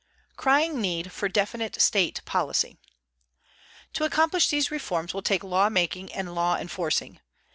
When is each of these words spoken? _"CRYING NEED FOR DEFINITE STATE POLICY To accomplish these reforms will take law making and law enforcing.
_"CRYING 0.35 0.81
NEED 0.81 1.11
FOR 1.11 1.29
DEFINITE 1.29 1.79
STATE 1.79 2.21
POLICY 2.25 2.75
To 3.93 4.03
accomplish 4.03 4.47
these 4.49 4.71
reforms 4.71 5.13
will 5.13 5.21
take 5.21 5.43
law 5.43 5.69
making 5.69 6.11
and 6.13 6.33
law 6.33 6.55
enforcing. 6.57 7.19